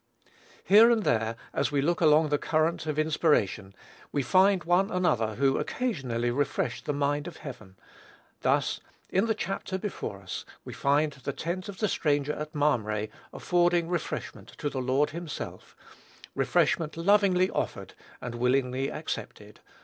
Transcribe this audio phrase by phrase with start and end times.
[0.63, 3.75] Here and there, as we look along the current of inspiration,
[4.11, 7.75] we find one and another who occasionally refreshed the mind of heaven.
[8.41, 8.79] Thus,
[9.11, 13.89] in the chapter before us, we find the tent of the stranger at Mamre affording
[13.89, 15.75] refreshment to the Lord himself,
[16.33, 17.93] refreshment lovingly offered
[18.23, 19.59] and willingly accepted.